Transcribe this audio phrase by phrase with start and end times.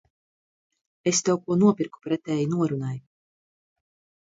[1.11, 2.97] Es tev ko nopirku pretēji norunai.